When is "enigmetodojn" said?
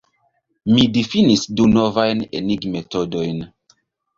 2.41-3.45